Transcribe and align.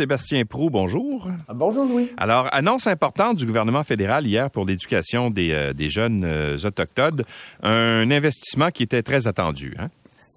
Sébastien 0.00 0.46
Prou, 0.46 0.70
bonjour. 0.70 1.28
Ah, 1.46 1.52
bonjour 1.52 1.84
Louis. 1.84 2.08
Alors, 2.16 2.48
annonce 2.52 2.86
importante 2.86 3.36
du 3.36 3.44
gouvernement 3.44 3.84
fédéral 3.84 4.26
hier 4.26 4.50
pour 4.50 4.64
l'éducation 4.64 5.28
des, 5.28 5.50
euh, 5.52 5.74
des 5.74 5.90
jeunes 5.90 6.24
euh, 6.24 6.56
autochtones, 6.64 7.22
un 7.62 8.10
investissement 8.10 8.70
qui 8.70 8.82
était 8.82 9.02
très 9.02 9.26
attendu. 9.26 9.74
Hein? 9.78 9.88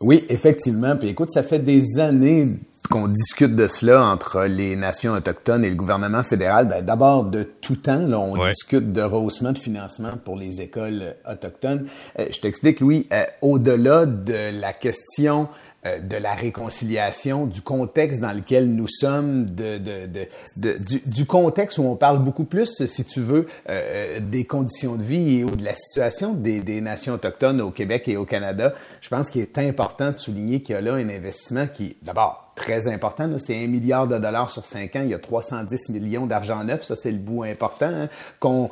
Oui, 0.02 0.26
effectivement. 0.28 0.98
Puis 0.98 1.08
écoute, 1.08 1.30
ça 1.32 1.44
fait 1.44 1.60
des 1.60 1.98
années 1.98 2.50
qu'on 2.90 3.08
discute 3.08 3.56
de 3.56 3.68
cela 3.68 4.04
entre 4.06 4.44
les 4.44 4.76
nations 4.76 5.14
autochtones 5.14 5.64
et 5.66 5.70
le 5.70 5.76
gouvernement 5.76 6.24
fédéral. 6.24 6.68
Ben, 6.68 6.84
D'abord, 6.84 7.26
de 7.26 7.44
tout 7.44 7.76
temps, 7.76 8.06
là, 8.08 8.20
on 8.20 8.44
discute 8.46 8.92
de 8.92 9.02
rehaussement 9.02 9.52
de 9.52 9.60
financement 9.60 10.14
pour 10.24 10.36
les 10.36 10.62
écoles 10.62 11.16
autochtones. 11.30 11.88
Euh, 12.20 12.28
je 12.32 12.40
t'explique, 12.40 12.80
Louis, 12.80 13.08
au-delà 13.42 14.06
de 14.06 14.60
la 14.60 14.74
question 14.74 15.50
euh, 15.86 16.00
de 16.00 16.16
la 16.16 16.34
réconciliation, 16.34 17.46
du 17.46 17.62
contexte 17.62 18.22
dans 18.22 18.32
lequel 18.32 18.74
nous 18.74 18.88
sommes, 18.88 19.46
de, 19.46 19.78
de, 19.78 20.08
de, 20.56 20.78
du, 20.78 21.02
du, 21.06 21.26
contexte 21.26 21.78
où 21.78 21.84
on 21.84 21.98
parle 21.98 22.24
beaucoup 22.24 22.46
plus, 22.46 22.86
si 22.86 23.04
tu 23.04 23.20
veux, 23.20 23.48
euh, 23.70 24.22
des 24.22 24.46
conditions 24.46 24.96
de 24.96 25.04
vie 25.04 25.40
et 25.40 25.44
de 25.44 25.66
la 25.66 25.74
situation 25.74 26.36
des, 26.36 26.62
des, 26.62 26.80
nations 26.80 27.16
autochtones 27.16 27.60
au 27.60 27.72
Québec 27.72 28.08
et 28.08 28.16
au 28.16 28.24
Canada. 28.24 28.74
Je 29.02 29.10
pense 29.10 29.30
qu'il 29.30 29.42
est 29.42 29.58
important 29.58 30.12
de 30.12 30.18
souligner 30.18 30.62
qu'il 30.62 30.76
y 30.76 30.78
a 30.78 30.82
là 30.82 30.94
un 30.94 31.10
investissement 31.10 31.68
qui, 31.68 31.98
d'abord, 32.02 32.43
très 32.56 32.88
important. 32.88 33.30
C'est 33.40 33.64
un 33.64 33.68
milliard 33.68 34.08
de 34.08 34.18
dollars 34.18 34.50
sur 34.50 34.66
cinq 34.66 34.96
ans. 34.96 35.02
Il 35.04 35.10
y 35.10 35.14
a 35.14 35.20
310 35.20 35.90
millions 35.90 36.26
d'argent 36.26 36.64
neuf. 36.64 36.84
Ça, 36.84 36.96
c'est 36.96 37.12
le 37.12 37.18
bout 37.18 37.44
important. 37.44 37.88
Hein. 37.88 38.08
Qu'on 38.40 38.70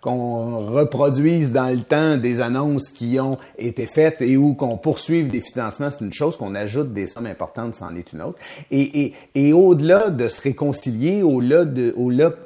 qu'on 0.00 0.66
reproduise 0.66 1.50
dans 1.52 1.68
le 1.68 1.80
temps 1.80 2.16
des 2.16 2.40
annonces 2.40 2.88
qui 2.90 3.18
ont 3.18 3.36
été 3.58 3.86
faites 3.86 4.22
et 4.22 4.36
où 4.36 4.54
qu'on 4.54 4.76
poursuive 4.76 5.28
des 5.28 5.40
financements, 5.40 5.90
c'est 5.90 6.04
une 6.04 6.12
chose. 6.12 6.36
Qu'on 6.36 6.54
ajoute 6.54 6.92
des 6.92 7.06
sommes 7.06 7.26
importantes, 7.26 7.74
c'en 7.74 7.94
est 7.96 8.12
une 8.12 8.22
autre. 8.22 8.38
Et, 8.70 9.02
et, 9.02 9.14
et 9.34 9.52
au-delà 9.52 10.10
de 10.10 10.28
se 10.28 10.40
réconcilier, 10.40 11.22
au-delà 11.22 11.64
de, 11.64 11.94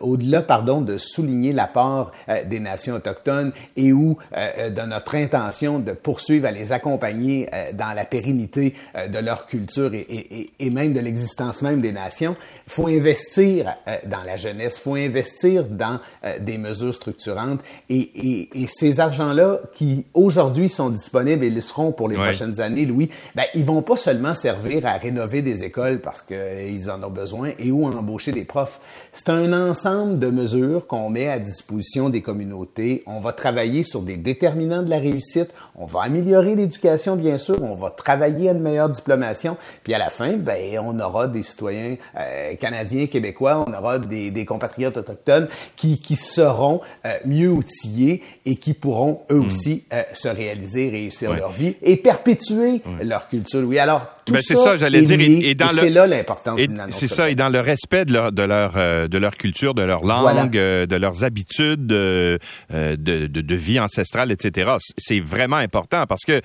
au-delà, 0.01 0.43
pardon, 0.43 0.81
de 0.81 0.97
souligner 0.99 1.53
l'apport 1.53 2.13
euh, 2.29 2.45
des 2.45 2.61
nations 2.61 2.95
autochtones 2.95 3.53
et 3.77 3.93
où 3.93 4.17
euh, 4.37 4.49
euh, 4.59 4.71
de 4.71 4.83
notre 4.83 5.15
intention 5.15 5.79
de 5.79 5.93
poursuivre 5.93 6.47
à 6.47 6.51
les 6.51 6.73
accompagner 6.73 7.49
dans 7.75 7.93
la 7.95 8.05
pérennité 8.05 8.75
de 9.09 9.19
leur 9.19 9.47
culture 9.47 9.95
et, 9.95 10.01
et 10.09 10.52
et 10.63 10.71
même 10.71 10.93
de 10.93 11.01
l'existence 11.01 11.61
même 11.61 11.81
des 11.81 11.93
nations, 11.93 12.37
il 12.67 12.73
faut 12.73 12.87
investir 12.87 13.75
euh, 13.89 13.97
dans 14.07 14.23
la 14.25 14.37
jeunesse, 14.37 14.77
il 14.79 14.83
faut 14.83 14.95
investir 14.95 15.65
dans 15.65 15.99
euh, 16.25 16.39
des 16.39 16.57
mesures 16.57 16.95
structurantes. 16.95 17.61
Et, 17.91 17.99
et, 17.99 18.63
et 18.63 18.67
ces 18.69 19.01
argents-là 19.01 19.61
qui 19.75 20.07
aujourd'hui 20.15 20.69
sont 20.69 20.89
disponibles 20.89 21.45
et 21.45 21.51
le 21.51 21.61
seront 21.61 21.91
pour 21.91 22.09
les 22.09 22.15
prochaines 22.15 22.61
années, 22.61 22.87
Louis, 22.87 23.11
ben, 23.35 23.45
ils 23.55 23.65
vont 23.65 23.83
pas 23.83 23.97
seulement 23.97 24.35
servir 24.35 24.87
à 24.87 24.93
rénover 24.93 25.43
des 25.43 25.65
écoles 25.65 26.01
parce 26.01 26.23
qu'ils 26.23 26.37
euh, 26.37 26.93
en 26.95 27.03
ont 27.03 27.11
besoin 27.11 27.51
et 27.59 27.73
ou 27.73 27.87
à 27.89 27.91
embaucher 27.91 28.31
des 28.31 28.45
profs. 28.45 28.81
C'est 29.13 29.31
un 29.31 29.53
ensemble 29.53 30.21
de 30.21 30.29
mesures 30.29 30.87
qu'on 30.87 31.11
met 31.11 31.29
à 31.29 31.41
disposition 31.41 32.09
des 32.09 32.23
communautés. 32.23 33.03
On 33.07 33.19
va 33.19 33.33
travailler 33.33 33.83
sur 33.83 34.03
des 34.03 34.17
déterminants 34.17 34.83
de 34.83 34.91
la 34.91 34.99
réussite, 34.99 35.53
on 35.75 35.87
va 35.87 36.03
améliorer 36.03 36.55
l'éducation 36.55 37.17
bien 37.17 37.37
sûr, 37.39 37.61
on 37.63 37.75
va 37.75 37.91
travailler 37.91 38.49
à 38.49 38.53
une 38.53 38.61
meilleure 38.61 38.91
diplomation, 38.91 39.57
puis 39.83 39.93
à 39.95 39.99
la 39.99 40.11
fin, 40.11 40.35
ben, 40.35 40.52
on 40.81 40.99
aura 41.01 41.27
des 41.29 41.43
citoyens 41.43 41.97
euh, 42.19 42.55
canadiens, 42.57 43.07
québécois, 43.07 43.65
on 43.67 43.73
aura 43.73 43.99
des, 43.99 44.31
des 44.31 44.45
compatriotes 44.45 44.97
autochtones 44.97 45.49
qui, 45.77 45.99
qui 45.99 46.17
seront 46.17 46.81
euh, 47.05 47.19
mieux 47.25 47.51
outillés 47.51 48.23
et 48.45 48.57
qui 48.57 48.75
pourront 48.75 49.23
eux 49.31 49.41
hmm. 49.41 49.47
aussi 49.47 49.85
euh, 49.93 50.03
se 50.13 50.29
réaliser, 50.29 50.91
réussir 50.91 51.35
leur 51.35 51.51
vie 51.51 51.77
et 51.83 51.97
perpétuer 51.97 52.83
leur 53.03 53.29
culture. 53.29 53.61
Oui, 53.65 53.79
alors 53.79 54.03
tout 54.25 54.33
ben, 54.33 54.43
ça, 54.43 54.57
ça 54.57 54.77
j'allais 54.77 55.03
dire, 55.03 55.21
et, 55.21 55.55
dans 55.55 55.71
c'est 55.71 55.91
là 55.91 56.07
l'importance. 56.07 56.61
C'est 56.91 57.09
ça, 57.09 57.31
et 57.31 57.35
dans 57.35 57.49
le 57.49 57.61
respect 57.61 58.05
de 58.05 58.13
leur 58.13 58.33
de 58.33 58.43
leur 58.43 58.73
de 59.09 59.19
leur 59.19 59.37
culture, 59.37 59.75
de 59.75 59.83
leur 59.83 60.03
langue, 60.03 60.53
de 60.53 60.97
leurs 60.97 61.25
habitudes 61.25 61.87
de, 61.87 62.39
de, 62.71 62.97
de, 62.97 63.27
de 63.27 63.55
vie 63.55 63.81
ancestrale, 63.81 64.33
etc. 64.33 64.73
C'est 64.97 65.21
vraiment 65.21 65.57
important 65.57 66.07
parce 66.07 66.23
que 66.25 66.41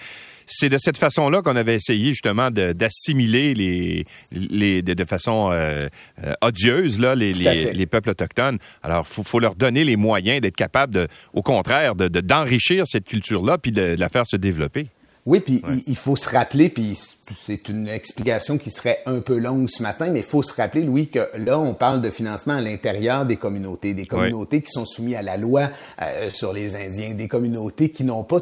c'est 0.47 0.69
de 0.69 0.77
cette 0.77 0.97
façon-là 0.97 1.41
qu'on 1.41 1.55
avait 1.55 1.75
essayé 1.75 2.11
justement 2.11 2.49
d'assimiler 2.51 3.53
les, 3.53 4.05
les 4.31 4.81
de, 4.81 5.03
façon 5.03 5.49
euh, 5.51 5.89
euh, 6.23 6.33
odieuse 6.41 6.99
là 6.99 7.13
les, 7.15 7.33
les, 7.33 7.85
peuples 7.85 8.09
autochtones. 8.09 8.57
Alors, 8.81 9.05
faut, 9.05 9.23
faut 9.23 9.39
leur 9.39 9.55
donner 9.55 9.83
les 9.83 9.97
moyens 9.97 10.41
d'être 10.41 10.55
capables, 10.55 10.93
de, 10.93 11.07
au 11.33 11.43
contraire, 11.43 11.95
de 11.95 12.07
d'enrichir 12.07 12.87
cette 12.87 13.05
culture-là 13.05 13.57
puis 13.57 13.71
de, 13.71 13.95
la 13.99 14.09
faire 14.09 14.25
se 14.25 14.37
développer. 14.37 14.87
Oui, 15.27 15.41
puis 15.41 15.61
il 15.87 15.97
faut 15.97 16.15
se 16.15 16.29
rappeler, 16.29 16.69
puis 16.69 16.97
c'est 17.45 17.67
une 17.67 17.89
explication 17.89 18.57
qui 18.57 18.71
serait 18.71 18.99
un 19.05 19.19
peu 19.19 19.37
longue 19.37 19.67
ce 19.67 19.83
matin, 19.83 20.09
mais 20.09 20.19
il 20.19 20.25
faut 20.25 20.41
se 20.41 20.55
rappeler, 20.55 20.83
Louis, 20.83 21.09
que 21.09 21.29
là, 21.37 21.59
on 21.59 21.73
parle 21.73 22.01
de 22.01 22.09
financement 22.09 22.53
à 22.53 22.61
l'intérieur 22.61 23.25
des 23.25 23.35
communautés, 23.35 23.93
des 23.93 24.05
communautés 24.05 24.61
qui 24.61 24.71
sont 24.71 24.85
soumises 24.85 25.17
à 25.17 25.21
la 25.21 25.35
loi 25.35 25.69
euh, 26.01 26.29
sur 26.31 26.53
les 26.53 26.77
Indiens, 26.77 27.13
des 27.13 27.27
communautés 27.27 27.89
qui 27.89 28.05
n'ont 28.05 28.23
pas 28.23 28.39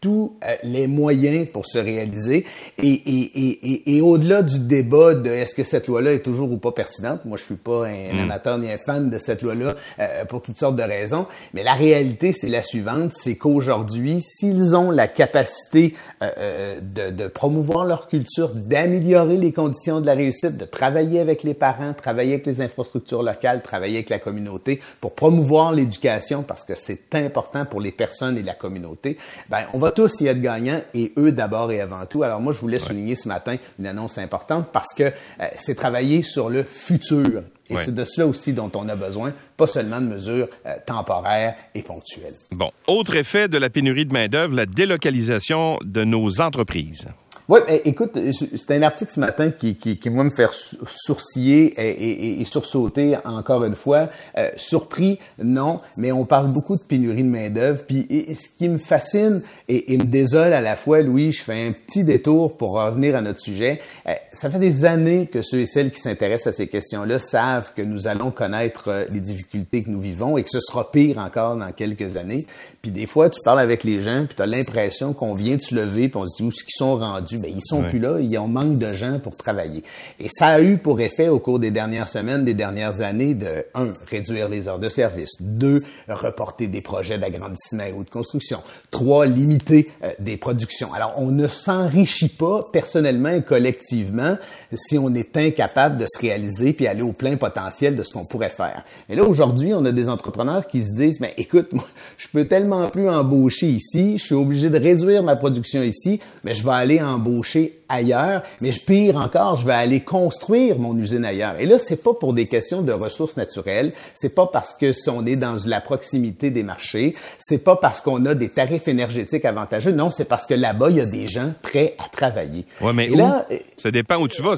tous 0.00 0.36
euh, 0.44 0.56
les 0.62 0.86
moyens 0.86 1.48
pour 1.50 1.66
se 1.66 1.78
réaliser. 1.78 2.44
Et, 2.78 2.88
et, 2.88 3.72
et, 3.72 3.96
et 3.96 4.00
au-delà 4.00 4.42
du 4.42 4.58
débat 4.58 5.14
de 5.14 5.30
est-ce 5.30 5.54
que 5.54 5.64
cette 5.64 5.88
loi-là 5.88 6.12
est 6.12 6.22
toujours 6.22 6.50
ou 6.52 6.58
pas 6.58 6.72
pertinente, 6.72 7.24
moi 7.24 7.36
je 7.36 7.44
suis 7.44 7.56
pas 7.56 7.86
un 7.86 8.14
mm. 8.14 8.18
amateur 8.20 8.58
ni 8.58 8.70
un 8.70 8.78
fan 8.78 9.10
de 9.10 9.18
cette 9.18 9.42
loi-là 9.42 9.74
euh, 9.98 10.24
pour 10.24 10.42
toutes 10.42 10.58
sortes 10.58 10.76
de 10.76 10.82
raisons, 10.82 11.26
mais 11.54 11.62
la 11.62 11.74
réalité 11.74 12.32
c'est 12.32 12.48
la 12.48 12.62
suivante, 12.62 13.12
c'est 13.14 13.36
qu'aujourd'hui, 13.36 14.22
s'ils 14.22 14.76
ont 14.76 14.90
la 14.90 15.08
capacité 15.08 15.94
euh, 16.22 16.80
de, 16.80 17.10
de, 17.10 17.28
promouvoir 17.28 17.84
leur 17.84 18.08
culture, 18.08 18.50
d'améliorer 18.54 19.36
les 19.36 19.52
conditions 19.52 20.00
de 20.00 20.06
la 20.06 20.14
réussite, 20.14 20.56
de 20.56 20.64
travailler 20.64 21.20
avec 21.20 21.42
les 21.42 21.54
parents, 21.54 21.92
travailler 21.92 22.34
avec 22.34 22.46
les 22.46 22.60
infrastructures 22.60 23.22
locales, 23.22 23.62
travailler 23.62 23.96
avec 23.96 24.10
la 24.10 24.18
communauté 24.18 24.80
pour 25.00 25.14
promouvoir 25.14 25.72
l'éducation 25.72 26.42
parce 26.42 26.64
que 26.64 26.74
c'est 26.76 27.14
important 27.14 27.64
pour 27.64 27.80
les 27.80 27.92
personnes 27.92 28.38
et 28.38 28.42
la 28.42 28.54
communauté, 28.54 29.16
ben 29.48 29.60
on 29.74 29.78
va 29.78 29.87
tous 29.90 30.20
y 30.20 30.26
être 30.26 30.40
gagnants 30.40 30.80
et 30.94 31.12
eux 31.16 31.32
d'abord 31.32 31.72
et 31.72 31.80
avant 31.80 32.06
tout. 32.06 32.22
Alors 32.22 32.40
moi, 32.40 32.52
je 32.52 32.60
voulais 32.60 32.78
souligner 32.78 33.16
ce 33.16 33.28
matin 33.28 33.56
une 33.78 33.86
annonce 33.86 34.18
importante 34.18 34.68
parce 34.72 34.94
que 34.94 35.04
euh, 35.04 35.46
c'est 35.58 35.74
travailler 35.74 36.22
sur 36.22 36.48
le 36.48 36.62
futur. 36.62 37.42
Et 37.70 37.76
c'est 37.84 37.94
de 37.94 38.04
cela 38.06 38.26
aussi 38.26 38.54
dont 38.54 38.70
on 38.74 38.88
a 38.88 38.96
besoin, 38.96 39.34
pas 39.56 39.66
seulement 39.66 40.00
de 40.00 40.06
mesures 40.06 40.48
euh, 40.64 40.74
temporaires 40.86 41.54
et 41.74 41.82
ponctuelles. 41.82 42.34
Bon, 42.52 42.70
autre 42.86 43.14
effet 43.14 43.48
de 43.48 43.58
la 43.58 43.68
pénurie 43.68 44.06
de 44.06 44.12
main-d'œuvre, 44.12 44.54
la 44.54 44.64
délocalisation 44.64 45.78
de 45.84 46.02
nos 46.04 46.40
entreprises. 46.40 47.08
Oui, 47.50 47.60
écoute, 47.86 48.18
c'est 48.30 48.76
un 48.76 48.82
article 48.82 49.10
ce 49.10 49.20
matin 49.20 49.50
qui, 49.50 49.74
qui, 49.76 49.98
qui 49.98 50.10
moi, 50.10 50.22
me 50.22 50.28
fait 50.28 50.50
sourciller 50.86 51.72
et, 51.80 51.88
et, 51.88 52.40
et, 52.42 52.44
sursauter 52.44 53.16
encore 53.24 53.64
une 53.64 53.74
fois. 53.74 54.10
Euh, 54.36 54.50
surpris, 54.58 55.18
non, 55.42 55.78
mais 55.96 56.12
on 56.12 56.26
parle 56.26 56.52
beaucoup 56.52 56.76
de 56.76 56.82
pénurie 56.82 57.24
de 57.24 57.30
main-d'œuvre. 57.30 57.84
Puis 57.86 58.06
ce 58.34 58.54
qui 58.54 58.68
me 58.68 58.76
fascine 58.76 59.40
et, 59.66 59.96
me 59.96 60.04
désole 60.04 60.52
à 60.52 60.60
la 60.60 60.76
fois, 60.76 61.00
Louis, 61.00 61.32
je 61.32 61.42
fais 61.42 61.68
un 61.68 61.72
petit 61.72 62.04
détour 62.04 62.58
pour 62.58 62.78
revenir 62.78 63.16
à 63.16 63.22
notre 63.22 63.40
sujet. 63.40 63.80
Euh, 64.06 64.12
ça 64.34 64.50
fait 64.50 64.58
des 64.58 64.84
années 64.84 65.26
que 65.26 65.40
ceux 65.40 65.60
et 65.60 65.66
celles 65.66 65.90
qui 65.90 66.00
s'intéressent 66.00 66.52
à 66.52 66.56
ces 66.58 66.66
questions-là 66.66 67.18
savent 67.18 67.72
que 67.74 67.80
nous 67.80 68.06
allons 68.08 68.30
connaître 68.30 68.88
euh, 68.88 69.04
les 69.08 69.20
difficultés 69.20 69.82
que 69.82 69.88
nous 69.88 70.00
vivons 70.00 70.36
et 70.36 70.44
que 70.44 70.50
ce 70.50 70.60
sera 70.60 70.92
pire 70.92 71.16
encore 71.16 71.56
dans 71.56 71.72
quelques 71.72 72.18
années. 72.18 72.46
Puis 72.82 72.90
des 72.90 73.06
fois, 73.06 73.30
tu 73.30 73.40
parles 73.42 73.60
avec 73.60 73.84
les 73.84 74.02
gens, 74.02 74.26
puis 74.26 74.36
tu 74.36 74.42
as 74.42 74.46
l'impression 74.46 75.14
qu'on 75.14 75.32
vient 75.32 75.56
de 75.56 75.62
se 75.62 75.74
lever, 75.74 76.10
puis 76.10 76.20
on 76.20 76.28
se 76.28 76.36
dit 76.36 76.42
où 76.42 76.48
est-ce 76.48 76.62
qu'ils 76.62 76.76
sont 76.76 76.96
rendus 76.96 77.37
ben, 77.40 77.50
ils 77.54 77.64
sont 77.64 77.82
plus 77.82 77.98
là, 77.98 78.18
ils 78.20 78.36
ont 78.38 78.48
manque 78.48 78.78
de 78.78 78.92
gens 78.92 79.18
pour 79.18 79.36
travailler. 79.36 79.82
Et 80.20 80.28
ça 80.28 80.48
a 80.48 80.60
eu 80.60 80.78
pour 80.78 81.00
effet 81.00 81.28
au 81.28 81.38
cours 81.38 81.58
des 81.58 81.70
dernières 81.70 82.08
semaines, 82.08 82.44
des 82.44 82.54
dernières 82.54 83.00
années, 83.00 83.34
de 83.34 83.64
un, 83.74 83.92
réduire 84.10 84.48
les 84.48 84.68
heures 84.68 84.78
de 84.78 84.88
service, 84.88 85.30
deux, 85.40 85.80
reporter 86.08 86.66
des 86.66 86.80
projets 86.80 87.18
d'agrandissement 87.18 87.84
ou 87.94 88.04
de 88.04 88.10
construction, 88.10 88.58
trois, 88.90 89.26
limiter 89.26 89.88
euh, 90.04 90.10
des 90.18 90.36
productions. 90.36 90.92
Alors, 90.92 91.14
on 91.16 91.30
ne 91.30 91.48
s'enrichit 91.48 92.28
pas 92.28 92.60
personnellement 92.72 93.30
et 93.30 93.42
collectivement 93.42 94.36
si 94.74 94.98
on 94.98 95.14
est 95.14 95.36
incapable 95.36 95.96
de 95.96 96.06
se 96.06 96.18
réaliser 96.18 96.72
puis 96.72 96.86
aller 96.86 97.02
au 97.02 97.12
plein 97.12 97.36
potentiel 97.36 97.96
de 97.96 98.02
ce 98.02 98.12
qu'on 98.12 98.24
pourrait 98.24 98.48
faire. 98.48 98.84
Mais 99.08 99.16
là, 99.16 99.24
aujourd'hui, 99.24 99.74
on 99.74 99.84
a 99.84 99.92
des 99.92 100.08
entrepreneurs 100.08 100.66
qui 100.66 100.82
se 100.82 100.92
disent, 100.94 101.20
mais 101.20 101.34
écoute, 101.36 101.72
moi, 101.72 101.86
je 102.16 102.28
peux 102.28 102.46
tellement 102.46 102.88
plus 102.88 103.08
embaucher 103.08 103.66
ici, 103.66 104.18
je 104.18 104.24
suis 104.24 104.34
obligé 104.34 104.70
de 104.70 104.78
réduire 104.78 105.22
ma 105.22 105.36
production 105.36 105.82
ici, 105.82 106.20
mais 106.44 106.54
je 106.54 106.64
vais 106.64 106.72
aller 106.72 107.00
embaucher 107.00 107.27
embaucher 107.28 107.70
ailleurs, 107.88 108.42
mais 108.60 108.70
pire 108.70 109.16
encore, 109.16 109.56
je 109.56 109.66
vais 109.66 109.74
aller 109.74 110.00
construire 110.00 110.78
mon 110.78 110.96
usine 110.96 111.24
ailleurs. 111.24 111.56
Et 111.58 111.66
là, 111.66 111.78
c'est 111.78 112.02
pas 112.02 112.14
pour 112.14 112.32
des 112.32 112.46
questions 112.46 112.82
de 112.82 112.92
ressources 112.92 113.36
naturelles, 113.36 113.92
c'est 114.14 114.34
pas 114.34 114.46
parce 114.46 114.74
que 114.74 114.92
si 114.92 115.08
on 115.10 115.26
est 115.26 115.36
dans 115.36 115.56
la 115.66 115.80
proximité 115.80 116.50
des 116.50 116.62
marchés, 116.62 117.14
c'est 117.38 117.64
pas 117.64 117.76
parce 117.76 118.00
qu'on 118.00 118.24
a 118.26 118.34
des 118.34 118.48
tarifs 118.48 118.88
énergétiques 118.88 119.44
avantageux, 119.44 119.92
non, 119.92 120.10
c'est 120.10 120.26
parce 120.26 120.46
que 120.46 120.54
là-bas, 120.54 120.90
il 120.90 120.96
y 120.96 121.00
a 121.00 121.06
des 121.06 121.28
gens 121.28 121.52
prêts 121.62 121.94
à 121.98 122.08
travailler. 122.08 122.64
Ouais, 122.80 122.92
mais 122.92 123.08
là, 123.08 123.46
ça 123.76 123.90
dépend 123.90 124.16
où 124.16 124.28
tu 124.28 124.42
vas. 124.42 124.56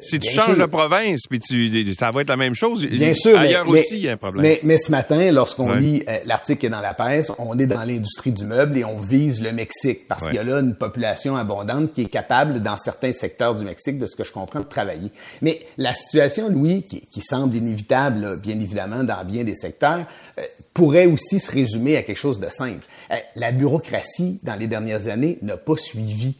si, 0.00 0.20
tu, 0.20 0.26
ben, 0.26 0.30
changes 0.30 0.58
de 0.58 0.66
province, 0.66 1.22
puis 1.28 1.40
tu, 1.40 1.94
ça 1.94 2.10
va 2.10 2.22
être 2.22 2.28
la 2.28 2.36
même 2.36 2.54
chose. 2.54 2.84
Bien 2.86 3.14
sûr, 3.14 3.38
ailleurs 3.38 3.68
aussi, 3.68 3.96
il 3.96 4.02
y 4.02 4.08
a 4.08 4.12
un 4.12 4.16
problème. 4.16 4.58
Mais, 4.62 4.78
ce 4.78 4.90
matin, 4.90 5.30
lorsqu'on 5.30 5.72
lit 5.74 6.02
euh, 6.08 6.18
l'article 6.26 6.60
qui 6.60 6.66
est 6.66 6.70
dans 6.70 6.80
la 6.80 6.94
presse, 6.94 7.32
on 7.38 7.58
est 7.58 7.66
dans 7.66 7.82
l'industrie 7.82 8.32
du 8.32 8.44
meuble 8.44 8.78
et 8.78 8.84
on 8.84 8.98
vise 8.98 9.40
le 9.42 9.52
Mexique 9.52 10.06
parce 10.08 10.24
qu'il 10.24 10.34
y 10.34 10.38
a 10.38 10.44
là 10.44 10.58
une 10.58 10.74
population 10.74 11.36
abondante 11.36 11.92
qui 11.92 12.02
est 12.02 12.06
capable 12.06 12.60
dans 12.64 12.76
certains 12.76 13.12
secteurs 13.12 13.54
du 13.54 13.64
Mexique, 13.64 13.98
de 13.98 14.06
ce 14.06 14.16
que 14.16 14.24
je 14.24 14.32
comprends, 14.32 14.60
de 14.60 14.64
travailler. 14.64 15.12
Mais 15.42 15.60
la 15.76 15.94
situation, 15.94 16.48
Louis, 16.48 16.82
qui, 16.82 17.20
semble 17.20 17.54
inévitable, 17.54 18.40
bien 18.40 18.58
évidemment, 18.58 19.04
dans 19.04 19.24
bien 19.24 19.44
des 19.44 19.54
secteurs, 19.54 20.06
euh, 20.38 20.42
pourrait 20.72 21.06
aussi 21.06 21.38
se 21.38 21.50
résumer 21.50 21.96
à 21.96 22.02
quelque 22.02 22.18
chose 22.18 22.40
de 22.40 22.48
simple. 22.48 22.84
Euh, 23.12 23.16
la 23.36 23.52
bureaucratie, 23.52 24.40
dans 24.42 24.56
les 24.56 24.66
dernières 24.66 25.06
années, 25.06 25.38
n'a 25.42 25.56
pas 25.56 25.76
suivi 25.76 26.34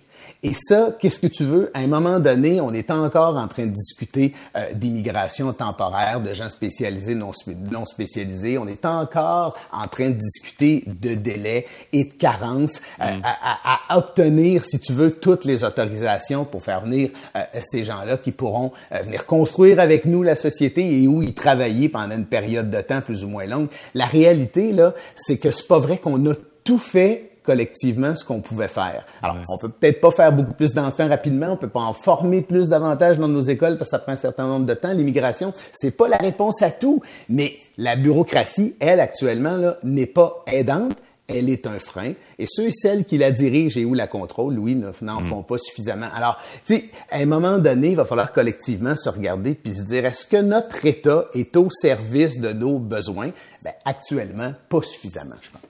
et 0.44 0.52
ça, 0.52 0.94
qu'est-ce 1.00 1.20
que 1.20 1.26
tu 1.26 1.42
veux? 1.44 1.70
À 1.72 1.78
un 1.78 1.86
moment 1.86 2.20
donné, 2.20 2.60
on 2.60 2.74
est 2.74 2.90
encore 2.90 3.38
en 3.38 3.48
train 3.48 3.64
de 3.64 3.70
discuter 3.70 4.34
euh, 4.56 4.74
d'immigration 4.74 5.50
temporaire, 5.54 6.20
de 6.20 6.34
gens 6.34 6.50
spécialisés, 6.50 7.14
non, 7.14 7.30
non, 7.72 7.86
spécialisés. 7.86 8.58
On 8.58 8.66
est 8.66 8.84
encore 8.84 9.56
en 9.72 9.88
train 9.88 10.10
de 10.10 10.18
discuter 10.18 10.84
de 10.86 11.14
délais 11.14 11.66
et 11.94 12.04
de 12.04 12.12
carences 12.12 12.82
euh, 13.00 13.10
mm. 13.10 13.22
à, 13.24 13.80
à, 13.88 13.96
obtenir, 13.96 14.66
si 14.66 14.78
tu 14.78 14.92
veux, 14.92 15.12
toutes 15.12 15.46
les 15.46 15.64
autorisations 15.64 16.44
pour 16.44 16.62
faire 16.62 16.82
venir 16.82 17.08
euh, 17.36 17.42
ces 17.62 17.84
gens-là 17.84 18.18
qui 18.18 18.30
pourront 18.30 18.72
venir 18.90 19.24
construire 19.24 19.80
avec 19.80 20.04
nous 20.04 20.22
la 20.22 20.36
société 20.36 21.02
et 21.02 21.08
où 21.08 21.22
y 21.22 21.32
travailler 21.32 21.88
pendant 21.88 22.16
une 22.16 22.26
période 22.26 22.68
de 22.68 22.82
temps 22.82 23.00
plus 23.00 23.24
ou 23.24 23.28
moins 23.28 23.46
longue. 23.46 23.68
La 23.94 24.04
réalité, 24.04 24.72
là, 24.72 24.92
c'est 25.16 25.38
que 25.38 25.50
c'est 25.50 25.66
pas 25.66 25.78
vrai 25.78 25.96
qu'on 25.96 26.30
a 26.30 26.34
tout 26.64 26.78
fait 26.78 27.33
collectivement 27.44 28.16
ce 28.16 28.24
qu'on 28.24 28.40
pouvait 28.40 28.68
faire. 28.68 29.04
Alors, 29.22 29.36
on 29.48 29.58
peut 29.58 29.68
peut-être 29.68 30.00
pas 30.00 30.10
faire 30.10 30.32
beaucoup 30.32 30.54
plus 30.54 30.72
d'enfants 30.72 31.08
rapidement, 31.08 31.48
on 31.52 31.56
peut 31.56 31.68
pas 31.68 31.82
en 31.82 31.92
former 31.92 32.40
plus 32.40 32.68
davantage 32.68 33.18
dans 33.18 33.28
nos 33.28 33.40
écoles 33.40 33.76
parce 33.76 33.90
que 33.90 33.96
ça 33.96 33.98
prend 33.98 34.12
un 34.12 34.16
certain 34.16 34.46
nombre 34.46 34.66
de 34.66 34.74
temps. 34.74 34.92
L'immigration, 34.92 35.52
c'est 35.72 35.96
pas 35.96 36.08
la 36.08 36.16
réponse 36.16 36.62
à 36.62 36.70
tout, 36.70 37.02
mais 37.28 37.52
la 37.76 37.96
bureaucratie, 37.96 38.74
elle 38.80 39.00
actuellement 39.00 39.56
là, 39.56 39.76
n'est 39.82 40.06
pas 40.06 40.42
aidante. 40.46 40.96
Elle 41.26 41.48
est 41.48 41.66
un 41.66 41.78
frein. 41.78 42.12
Et 42.38 42.46
ceux 42.46 42.68
et 42.68 42.72
celles 42.72 43.04
qui 43.04 43.16
la 43.16 43.30
dirigent 43.30 43.80
et 43.80 43.84
où 43.84 43.94
la 43.94 44.06
contrôlent, 44.06 44.54
Louis, 44.54 44.74
n'en 44.74 45.20
mm. 45.20 45.24
font 45.26 45.42
pas 45.42 45.56
suffisamment. 45.58 46.08
Alors, 46.14 46.38
tu 46.66 46.74
sais, 46.74 46.84
à 47.10 47.18
un 47.18 47.26
moment 47.26 47.58
donné, 47.58 47.90
il 47.90 47.96
va 47.96 48.04
falloir 48.04 48.32
collectivement 48.32 48.94
se 48.94 49.08
regarder 49.08 49.54
puis 49.54 49.74
se 49.74 49.84
dire, 49.84 50.04
est-ce 50.04 50.26
que 50.26 50.36
notre 50.36 50.84
État 50.84 51.26
est 51.34 51.56
au 51.56 51.70
service 51.70 52.38
de 52.38 52.52
nos 52.52 52.78
besoins? 52.78 53.30
Ben, 53.62 53.72
actuellement, 53.84 54.52
pas 54.68 54.82
suffisamment, 54.82 55.36
je 55.40 55.50
pense. 55.50 55.62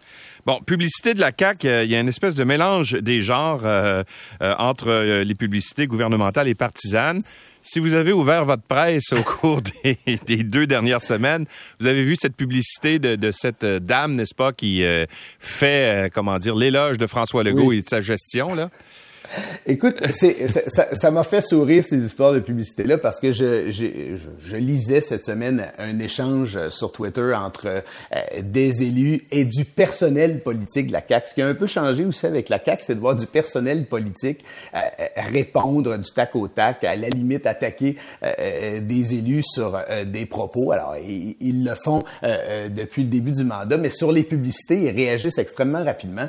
Bon, 0.47 0.61
publicité 0.61 1.15
de 1.15 1.21
la 1.21 1.33
CAC, 1.33 1.65
euh, 1.65 1.85
il 1.85 1.91
y 1.91 1.97
a 1.97 2.01
une 2.01 2.09
espèce 2.09 2.35
de 2.35 2.45
mélange 2.45 2.93
des 2.93 3.23
genres 3.23 3.63
euh, 3.65 4.05
euh, 4.43 4.55
entre 4.59 5.23
les 5.23 5.35
publicités 5.35 5.87
gouvernementales 5.87 6.49
et 6.49 6.55
partisanes. 6.55 7.23
Si 7.67 7.79
vous 7.79 7.95
avez 7.95 8.13
ouvert 8.13 8.45
votre 8.45 8.63
presse 8.63 9.13
au 9.13 9.23
cours 9.25 9.63
des, 9.63 10.45
deux 10.45 10.67
dernières 10.67 11.01
semaines, 11.01 11.47
vous 11.81 11.87
avez 11.87 12.05
vu 12.05 12.15
cette 12.15 12.37
publicité 12.37 12.99
de, 12.99 13.33
cette 13.33 13.65
dame, 13.65 14.15
n'est-ce 14.15 14.35
pas, 14.35 14.53
qui 14.53 14.85
fait, 15.39 16.13
comment 16.13 16.39
dire, 16.39 16.55
l'éloge 16.55 16.99
de 16.99 17.07
François 17.07 17.43
Legault 17.43 17.73
et 17.73 17.81
de 17.81 17.89
sa 17.89 18.01
gestion, 18.01 18.55
là. 18.55 18.71
Écoute, 19.67 20.03
c'est, 20.15 20.47
ça 20.69 21.11
m'a 21.11 21.25
fait 21.25 21.41
sourire 21.41 21.85
ces 21.85 21.99
histoires 21.99 22.33
de 22.33 22.41
publicité-là 22.41 22.99
parce 22.99 23.21
que 23.21 23.33
je, 23.33 24.57
lisais 24.57 25.01
cette 25.01 25.25
semaine 25.25 25.67
un 25.79 25.99
échange 25.99 26.69
sur 26.71 26.93
Twitter 26.93 27.35
entre 27.35 27.67
euh, 27.67 28.21
des 28.43 28.83
élus 28.83 29.23
et 29.31 29.45
du 29.45 29.65
personnel 29.65 30.41
politique 30.41 30.89
de 30.89 30.93
la 30.93 31.03
CAQ. 31.07 31.29
Ce 31.29 31.35
qui 31.35 31.43
a 31.43 31.47
un 31.47 31.55
peu 31.55 31.67
changé 31.67 32.05
aussi 32.05 32.27
avec 32.27 32.49
la 32.49 32.63
CAQ, 32.63 32.83
c'est 32.85 32.95
de 32.95 33.01
voir 33.01 33.15
du 33.15 33.27
personnel 33.27 33.87
politique 33.87 34.45
euh, 34.75 34.79
répondre 35.33 35.97
du 35.97 36.11
tac 36.11 36.37
au 36.37 36.49
tac, 36.49 36.85
à 36.85 36.97
la 36.97 37.09
limite 37.09 37.47
attaquer 37.47 37.97
euh, 38.23 38.81
des 38.81 39.15
élus 39.15 39.45
sur 39.45 39.79
des 40.07 40.27
propos. 40.27 40.73
Alors, 40.73 40.97
ils, 40.97 41.65
le 41.65 41.75
font 41.75 42.03
depuis 42.23 43.03
le 43.03 43.09
début 43.09 43.33
du 43.33 43.45
mandat, 43.45 43.77
mais 43.77 43.91
sur 43.91 44.13
les 44.13 44.23
publicités, 44.23 44.85
ils 44.85 44.91
réagissent 44.91 45.39
extrêmement 45.39 45.85
rapidement. 45.85 46.29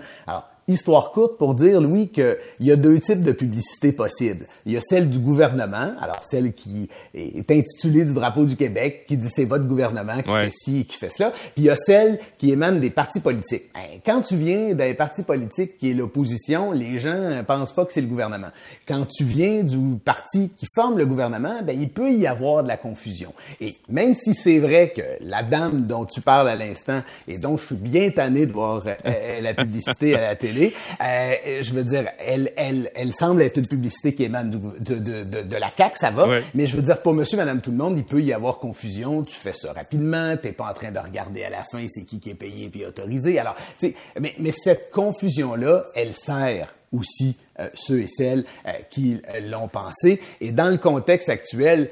Histoire 0.67 1.11
courte 1.11 1.37
pour 1.37 1.53
dire, 1.53 1.79
Louis, 1.79 2.07
qu'il 2.07 2.37
y 2.59 2.71
a 2.71 2.75
deux 2.75 2.99
types 2.99 3.21
de 3.21 3.31
publicité 3.31 3.91
possibles. 3.91 4.47
Il 4.65 4.71
y 4.71 4.77
a 4.77 4.81
celle 4.81 5.11
du 5.11 5.19
gouvernement, 5.19 5.93
alors 6.01 6.21
celle 6.25 6.53
qui 6.53 6.89
est 7.13 7.51
intitulée 7.51 8.03
du 8.03 8.13
drapeau 8.13 8.45
du 8.45 8.55
Québec, 8.55 9.05
qui 9.07 9.15
dit 9.15 9.29
c'est 9.31 9.45
votre 9.45 9.65
gouvernement 9.65 10.17
qui 10.23 10.31
fait 10.31 10.49
ci, 10.51 10.85
qui 10.85 10.97
fait 10.97 11.09
cela. 11.09 11.29
Puis 11.29 11.51
il 11.57 11.63
y 11.65 11.69
a 11.69 11.75
celle 11.75 12.19
qui 12.39 12.49
émane 12.49 12.79
des 12.79 12.89
partis 12.89 13.19
politiques. 13.19 13.65
Ben, 13.75 13.99
quand 14.03 14.21
tu 14.21 14.37
viens 14.37 14.73
d'un 14.73 14.95
parti 14.95 15.21
politique 15.21 15.77
qui 15.77 15.91
est 15.91 15.93
l'opposition, 15.93 16.71
les 16.71 16.97
gens 16.97 17.43
pensent 17.45 17.73
pas 17.73 17.85
que 17.85 17.93
c'est 17.93 18.01
le 18.01 18.07
gouvernement. 18.07 18.49
Quand 18.87 19.05
tu 19.05 19.23
viens 19.23 19.61
du 19.61 19.97
parti 20.03 20.49
qui 20.57 20.65
forme 20.73 20.97
le 20.97 21.05
gouvernement, 21.05 21.61
ben, 21.61 21.79
il 21.79 21.89
peut 21.89 22.11
y 22.11 22.25
avoir 22.25 22.63
de 22.63 22.69
la 22.69 22.77
confusion. 22.77 23.33
Et 23.61 23.75
même 23.87 24.15
si 24.15 24.33
c'est 24.33 24.57
vrai 24.57 24.93
que 24.95 25.03
la 25.21 25.43
dame 25.43 25.85
dont 25.85 26.05
tu 26.05 26.21
parles 26.21 26.49
à 26.49 26.55
l'instant 26.55 27.03
et 27.27 27.37
dont 27.37 27.55
je 27.55 27.67
suis 27.67 27.75
bien 27.75 28.09
tanné 28.09 28.47
de 28.47 28.51
voir 28.51 28.81
euh, 28.87 29.41
la 29.41 29.53
publicité 29.53 30.15
à 30.15 30.21
la 30.21 30.35
télé, 30.35 30.54
euh, 30.55 31.61
je 31.61 31.73
veux 31.73 31.83
dire, 31.83 32.09
elle, 32.19 32.51
elle, 32.55 32.91
elle 32.95 33.13
semble 33.13 33.41
être 33.41 33.57
une 33.57 33.67
publicité 33.67 34.13
qui 34.13 34.23
émane 34.23 34.49
de, 34.49 34.59
de, 34.79 35.23
de, 35.23 35.41
de 35.43 35.55
la 35.55 35.69
CAQ, 35.69 35.97
ça 35.97 36.11
va. 36.11 36.27
Mais 36.53 36.67
je 36.67 36.75
veux 36.75 36.83
dire, 36.83 37.01
pour 37.01 37.13
monsieur, 37.13 37.37
madame, 37.37 37.61
tout 37.61 37.71
le 37.71 37.77
monde, 37.77 37.97
il 37.97 38.05
peut 38.05 38.21
y 38.21 38.33
avoir 38.33 38.59
confusion. 38.59 39.21
Tu 39.23 39.35
fais 39.35 39.53
ça 39.53 39.73
rapidement. 39.73 40.35
T'es 40.37 40.51
pas 40.51 40.69
en 40.69 40.73
train 40.73 40.91
de 40.91 40.99
regarder 40.99 41.43
à 41.43 41.49
la 41.49 41.63
fin 41.63 41.85
c'est 41.89 42.03
qui 42.03 42.19
qui 42.19 42.31
est 42.31 42.35
payé 42.35 42.69
puis 42.69 42.85
autorisé. 42.85 43.39
Alors, 43.39 43.55
tu 43.79 43.87
sais, 43.87 43.95
mais, 44.19 44.33
mais 44.39 44.51
cette 44.51 44.91
confusion-là, 44.91 45.85
elle 45.95 46.13
sert 46.13 46.73
aussi 46.91 47.37
euh, 47.59 47.69
ceux 47.73 48.01
et 48.01 48.07
celles 48.07 48.43
euh, 48.67 48.71
qui 48.89 49.21
euh, 49.33 49.39
l'ont 49.49 49.69
pensé. 49.69 50.21
Et 50.41 50.51
dans 50.51 50.69
le 50.69 50.75
contexte 50.75 51.29
actuel, 51.29 51.89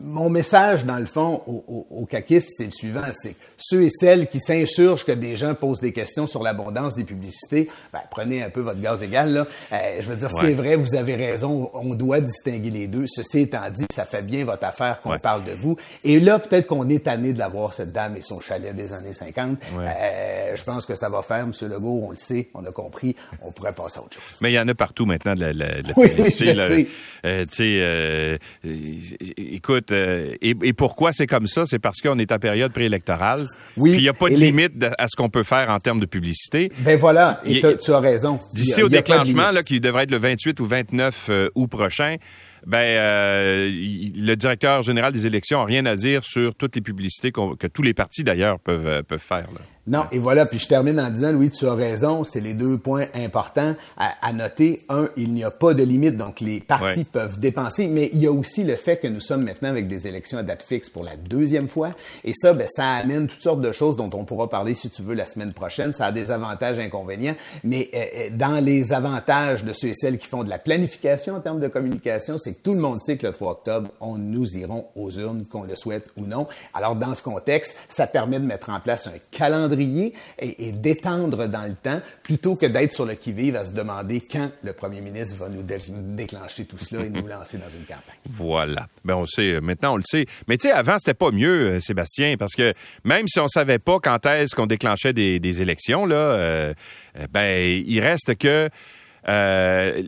mon 0.00 0.30
message, 0.30 0.84
dans 0.84 0.98
le 0.98 1.06
fond, 1.06 1.42
aux 1.48 1.86
au, 1.90 2.08
c'est 2.08 2.66
le 2.66 2.70
suivant, 2.70 3.02
c'est 3.12 3.34
ceux 3.58 3.82
et 3.82 3.90
celles 3.90 4.28
qui 4.28 4.38
s'insurgent 4.38 5.04
que 5.04 5.10
des 5.10 5.34
gens 5.34 5.56
posent 5.56 5.80
des 5.80 5.92
questions 5.92 6.28
sur 6.28 6.42
l'abondance 6.42 6.94
des 6.94 7.02
publicités, 7.02 7.68
ben, 7.92 8.00
prenez 8.10 8.44
un 8.44 8.50
peu 8.50 8.60
votre 8.60 8.80
gaz 8.80 9.02
égal. 9.02 9.32
Là. 9.32 9.46
je 9.98 10.08
veux 10.08 10.16
dire, 10.16 10.30
c'est 10.30 10.54
vrai, 10.54 10.76
vous 10.76 10.94
avez 10.94 11.16
raison, 11.16 11.68
on 11.74 11.94
doit 11.94 12.20
distinguer 12.20 12.70
les 12.70 12.86
deux. 12.86 13.06
Ceci 13.08 13.40
étant 13.40 13.68
dit, 13.70 13.86
ça 13.92 14.04
fait 14.04 14.22
bien 14.22 14.44
votre 14.44 14.64
affaire 14.64 15.00
qu'on 15.00 15.18
parle 15.18 15.42
de 15.44 15.52
vous. 15.52 15.76
Et 16.04 16.20
là, 16.20 16.38
peut-être 16.38 16.66
qu'on 16.68 16.88
est 16.88 17.04
tanné 17.04 17.32
de 17.32 17.38
l'avoir, 17.38 17.72
cette 17.72 17.92
dame 17.92 18.16
et 18.16 18.22
son 18.22 18.38
chalet 18.38 18.74
des 18.74 18.92
années 18.92 19.14
50. 19.14 19.58
je 20.54 20.64
pense 20.64 20.86
que 20.86 20.94
ça 20.94 21.08
va 21.08 21.22
faire, 21.22 21.44
M. 21.44 21.52
Legault, 21.62 22.02
on 22.04 22.10
le 22.10 22.16
sait, 22.16 22.50
on 22.54 22.64
a 22.64 22.70
compris, 22.70 23.16
on 23.42 23.50
pourrait 23.50 23.72
passer 23.72 23.98
à 23.98 24.02
autre 24.02 24.14
chose. 24.14 24.36
Mais 24.40 24.52
il 24.52 24.54
y 24.54 24.60
en 24.60 24.68
a 24.68 24.75
partout 24.76 25.06
maintenant 25.06 25.34
de 25.34 25.40
la, 25.40 25.52
la, 25.52 25.82
la 25.82 25.94
publicité. 25.94 26.54
Là. 26.54 26.68
Euh, 27.24 27.44
euh, 27.60 28.38
écoute, 29.36 29.90
euh, 29.90 30.34
et, 30.40 30.54
et, 30.62 30.72
pourquoi 30.72 31.12
c'est 31.12 31.26
comme 31.26 31.46
ça? 31.46 31.64
C'est 31.66 31.78
parce 31.78 32.00
qu'on 32.00 32.18
est 32.18 32.30
en 32.30 32.38
période 32.38 32.72
préélectorale. 32.72 33.46
Oui. 33.76 33.90
Puis 33.90 34.00
il 34.00 34.02
n'y 34.02 34.08
a 34.08 34.12
pas 34.12 34.28
de 34.28 34.36
limite 34.36 34.84
à 34.98 35.08
ce 35.08 35.16
qu'on 35.16 35.28
peut 35.28 35.42
faire 35.42 35.70
en 35.70 35.78
termes 35.78 36.00
de 36.00 36.06
publicité. 36.06 36.70
Ben 36.80 36.96
voilà, 36.96 37.40
et 37.44 37.60
tu 37.60 37.92
as 37.92 37.98
raison. 37.98 38.38
D'ici 38.54 38.82
au 38.82 38.88
déclenchement, 38.88 39.50
là, 39.50 39.62
qui 39.62 39.80
devrait 39.80 40.04
être 40.04 40.10
le 40.10 40.18
28 40.18 40.60
ou 40.60 40.66
29 40.66 41.30
août 41.54 41.66
prochain, 41.66 42.16
ben 42.66 42.78
euh, 42.78 43.70
le 43.70 44.34
directeur 44.34 44.82
général 44.82 45.12
des 45.12 45.26
élections 45.26 45.60
n'a 45.60 45.64
rien 45.64 45.86
à 45.86 45.94
dire 45.96 46.24
sur 46.24 46.54
toutes 46.54 46.74
les 46.74 46.82
publicités 46.82 47.30
que 47.32 47.66
tous 47.66 47.82
les 47.82 47.94
partis 47.94 48.24
d'ailleurs 48.24 48.58
peuvent, 48.58 49.02
peuvent 49.04 49.18
faire. 49.18 49.48
Là. 49.52 49.60
Non, 49.88 50.06
et 50.10 50.18
voilà, 50.18 50.46
puis 50.46 50.58
je 50.58 50.66
termine 50.66 50.98
en 50.98 51.10
disant, 51.10 51.30
Louis, 51.30 51.50
tu 51.50 51.64
as 51.68 51.74
raison, 51.74 52.24
c'est 52.24 52.40
les 52.40 52.54
deux 52.54 52.76
points 52.76 53.06
importants 53.14 53.76
à, 53.96 54.32
noter. 54.32 54.84
Un, 54.88 55.08
il 55.16 55.32
n'y 55.32 55.44
a 55.44 55.52
pas 55.52 55.74
de 55.74 55.84
limite, 55.84 56.16
donc 56.16 56.40
les 56.40 56.58
partis 56.58 57.04
peuvent 57.04 57.38
dépenser, 57.38 57.86
mais 57.86 58.10
il 58.12 58.20
y 58.20 58.26
a 58.26 58.32
aussi 58.32 58.64
le 58.64 58.74
fait 58.74 58.96
que 58.96 59.06
nous 59.06 59.20
sommes 59.20 59.44
maintenant 59.44 59.68
avec 59.68 59.86
des 59.86 60.08
élections 60.08 60.38
à 60.38 60.42
date 60.42 60.64
fixe 60.64 60.90
pour 60.90 61.04
la 61.04 61.14
deuxième 61.14 61.68
fois, 61.68 61.92
et 62.24 62.32
ça, 62.34 62.52
ben, 62.52 62.66
ça 62.68 62.94
amène 62.94 63.28
toutes 63.28 63.42
sortes 63.42 63.60
de 63.60 63.70
choses 63.70 63.96
dont 63.96 64.10
on 64.12 64.24
pourra 64.24 64.50
parler, 64.50 64.74
si 64.74 64.90
tu 64.90 65.02
veux, 65.02 65.14
la 65.14 65.24
semaine 65.24 65.52
prochaine. 65.52 65.92
Ça 65.92 66.06
a 66.06 66.12
des 66.12 66.32
avantages 66.32 66.80
et 66.80 66.82
inconvénients, 66.82 67.36
mais 67.62 67.88
euh, 67.94 67.98
euh, 67.98 68.28
dans 68.32 68.64
les 68.64 68.92
avantages 68.92 69.64
de 69.64 69.72
ceux 69.72 69.88
et 69.88 69.94
celles 69.94 70.18
qui 70.18 70.26
font 70.26 70.42
de 70.42 70.50
la 70.50 70.58
planification 70.58 71.36
en 71.36 71.40
termes 71.40 71.60
de 71.60 71.68
communication, 71.68 72.38
c'est 72.38 72.54
que 72.54 72.62
tout 72.62 72.74
le 72.74 72.80
monde 72.80 73.00
sait 73.00 73.16
que 73.16 73.26
le 73.26 73.32
3 73.32 73.52
octobre, 73.52 73.90
on 74.00 74.18
nous 74.18 74.58
irons 74.58 74.86
aux 74.96 75.12
urnes, 75.12 75.44
qu'on 75.48 75.62
le 75.62 75.76
souhaite 75.76 76.08
ou 76.16 76.26
non. 76.26 76.48
Alors, 76.74 76.96
dans 76.96 77.14
ce 77.14 77.22
contexte, 77.22 77.76
ça 77.88 78.08
permet 78.08 78.40
de 78.40 78.46
mettre 78.46 78.70
en 78.70 78.80
place 78.80 79.06
un 79.06 79.18
calendrier 79.30 79.75
et, 79.80 80.72
d'étendre 80.72 81.46
dans 81.46 81.66
le 81.66 81.74
temps 81.74 82.00
plutôt 82.22 82.56
que 82.56 82.66
d'être 82.66 82.92
sur 82.92 83.06
le 83.06 83.14
qui-vive 83.14 83.56
à 83.56 83.64
se 83.64 83.72
demander 83.72 84.20
quand 84.20 84.50
le 84.62 84.72
premier 84.72 85.00
ministre 85.00 85.36
va 85.36 85.48
nous 85.48 85.62
déclencher 85.62 86.64
tout 86.64 86.78
cela 86.78 87.04
et 87.04 87.10
nous 87.10 87.26
lancer 87.26 87.58
dans 87.58 87.68
une 87.68 87.84
campagne. 87.84 88.16
Voilà. 88.28 88.88
Ben 89.04 89.14
on 89.14 89.26
sait, 89.26 89.54
euh, 89.54 89.60
maintenant 89.60 89.94
on 89.94 89.96
le 89.96 90.02
sait. 90.04 90.26
Mais 90.48 90.56
tu 90.58 90.68
sais, 90.68 90.74
avant 90.74 90.98
c'était 90.98 91.14
pas 91.14 91.30
mieux, 91.30 91.66
euh, 91.66 91.80
Sébastien, 91.80 92.36
parce 92.38 92.54
que 92.54 92.72
même 93.04 93.26
si 93.28 93.40
on 93.40 93.48
savait 93.48 93.78
pas 93.78 93.98
quand 94.00 94.24
est-ce 94.26 94.54
qu'on 94.54 94.66
déclenchait 94.66 95.12
des, 95.12 95.62
élections, 95.62 96.06
là, 96.06 96.16
euh, 96.16 96.74
ben 97.30 97.84
il 97.86 98.00
reste 98.00 98.36
que 98.36 98.68
euh, 99.28 100.02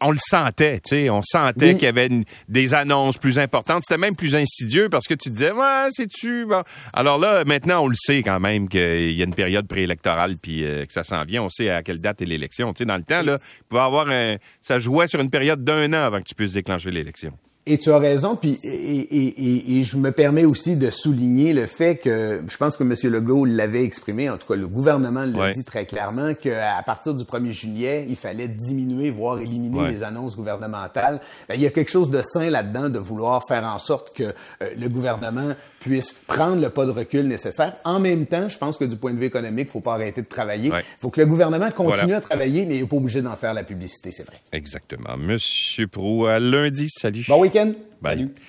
on 0.00 0.10
le 0.10 0.18
sentait, 0.18 0.80
tu 0.80 0.96
sais, 0.96 1.10
on 1.10 1.22
sentait 1.22 1.74
qu'il 1.74 1.82
y 1.82 1.86
avait 1.86 2.08
des 2.48 2.74
annonces 2.74 3.18
plus 3.18 3.38
importantes. 3.38 3.82
C'était 3.86 4.00
même 4.00 4.16
plus 4.16 4.34
insidieux 4.36 4.88
parce 4.88 5.06
que 5.06 5.14
tu 5.14 5.28
disais, 5.28 5.52
ouais, 5.52 5.88
c'est-tu... 5.90 6.46
Alors 6.92 7.18
là, 7.18 7.44
maintenant, 7.44 7.84
on 7.84 7.88
le 7.88 7.96
sait 7.96 8.22
quand 8.22 8.40
même 8.40 8.68
qu'il 8.68 9.12
y 9.12 9.20
a 9.20 9.24
une 9.24 9.34
période 9.34 9.66
préélectorale 9.66 10.36
puis 10.40 10.64
euh, 10.64 10.86
que 10.86 10.92
ça 10.92 11.04
s'en 11.04 11.24
vient. 11.24 11.42
On 11.42 11.50
sait 11.50 11.70
à 11.70 11.82
quelle 11.82 12.00
date 12.00 12.22
est 12.22 12.26
l'élection. 12.26 12.72
Tu 12.72 12.78
sais, 12.78 12.86
dans 12.86 12.96
le 12.96 13.04
temps, 13.04 13.22
là, 13.22 13.38
il 13.40 13.64
pouvait 13.68 13.82
avoir 13.82 14.08
un... 14.10 14.36
ça 14.60 14.78
jouait 14.78 15.08
sur 15.08 15.20
une 15.20 15.30
période 15.30 15.62
d'un 15.62 15.92
an 15.92 16.04
avant 16.04 16.18
que 16.18 16.28
tu 16.28 16.34
puisses 16.34 16.54
déclencher 16.54 16.90
l'élection. 16.90 17.32
Et 17.66 17.78
tu 17.78 17.90
as 17.90 17.98
raison, 17.98 18.36
puis 18.36 18.60
et, 18.62 18.98
et, 18.98 19.78
et, 19.78 19.84
je 19.84 19.96
me 19.96 20.12
permets 20.12 20.44
aussi 20.44 20.76
de 20.76 20.90
souligner 20.90 21.54
le 21.54 21.64
fait 21.64 21.96
que 21.96 22.42
je 22.46 22.56
pense 22.58 22.76
que 22.76 22.84
M. 22.84 22.94
Legault 23.10 23.46
l'avait 23.46 23.84
exprimé, 23.84 24.28
en 24.28 24.36
tout 24.36 24.46
cas 24.48 24.54
le 24.54 24.68
gouvernement 24.68 25.24
l'a 25.24 25.54
dit 25.54 25.64
très 25.64 25.86
clairement, 25.86 26.34
qu'à 26.34 26.82
partir 26.84 27.14
du 27.14 27.24
1er 27.24 27.52
juillet, 27.52 28.04
il 28.06 28.16
fallait 28.16 28.48
diminuer, 28.48 29.10
voire 29.10 29.40
éliminer 29.40 29.88
les 29.88 30.02
annonces 30.02 30.36
gouvernementales. 30.36 31.20
Ben, 31.48 31.54
il 31.54 31.62
y 31.62 31.66
a 31.66 31.70
quelque 31.70 31.90
chose 31.90 32.10
de 32.10 32.20
sain 32.20 32.50
là-dedans 32.50 32.90
de 32.90 32.98
vouloir 32.98 33.42
faire 33.48 33.64
en 33.64 33.78
sorte 33.78 34.14
que 34.14 34.24
euh, 34.24 34.32
le 34.76 34.88
gouvernement 34.90 35.54
puisse 35.80 36.12
prendre 36.12 36.60
le 36.60 36.68
pas 36.68 36.84
de 36.84 36.90
recul 36.90 37.26
nécessaire. 37.26 37.76
En 37.84 37.98
même 37.98 38.26
temps, 38.26 38.50
je 38.50 38.58
pense 38.58 38.76
que 38.76 38.84
du 38.84 38.96
point 38.96 39.12
de 39.12 39.18
vue 39.18 39.26
économique, 39.26 39.68
il 39.68 39.72
faut 39.72 39.80
pas 39.80 39.94
arrêter 39.94 40.20
de 40.20 40.26
travailler. 40.26 40.68
Il 40.68 40.82
faut 40.98 41.10
que 41.10 41.20
le 41.20 41.26
gouvernement 41.26 41.70
continue 41.70 42.14
à 42.14 42.20
travailler, 42.20 42.66
mais 42.66 42.76
il 42.76 42.82
n'est 42.82 42.88
pas 42.88 42.96
obligé 42.96 43.22
d'en 43.22 43.36
faire 43.36 43.54
la 43.54 43.64
publicité, 43.64 44.10
c'est 44.10 44.26
vrai. 44.26 44.40
Exactement. 44.52 45.16
Monsieur 45.16 45.86
Prou, 45.86 46.26
à 46.26 46.38
lundi, 46.38 46.88
salut. 46.90 47.24
Bon 47.28 47.42
week-end. 47.54 47.76
Salut. 48.02 48.34